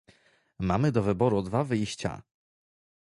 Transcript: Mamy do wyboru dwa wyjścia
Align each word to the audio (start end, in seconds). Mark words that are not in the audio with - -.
Mamy 0.67 0.89
do 0.93 1.01
wyboru 1.05 1.39
dwa 1.47 1.61
wyjścia 1.67 2.11